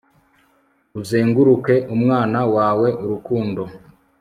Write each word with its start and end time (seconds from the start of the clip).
Uzenguruke 0.99 1.75
umwana 1.95 2.39
wawe 2.55 2.89
urukundo 3.03 3.61